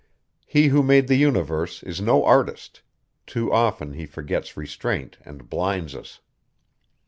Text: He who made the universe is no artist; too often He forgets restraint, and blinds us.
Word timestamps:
He 0.47 0.69
who 0.69 0.81
made 0.81 1.07
the 1.07 1.15
universe 1.15 1.83
is 1.83 2.01
no 2.01 2.25
artist; 2.25 2.81
too 3.27 3.53
often 3.53 3.93
He 3.93 4.07
forgets 4.07 4.57
restraint, 4.57 5.19
and 5.23 5.47
blinds 5.47 5.93
us. 5.93 6.21